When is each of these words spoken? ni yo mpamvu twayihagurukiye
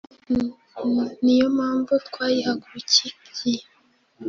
ni 1.23 1.33
yo 1.39 1.47
mpamvu 1.57 1.93
twayihagurukiye 2.07 3.61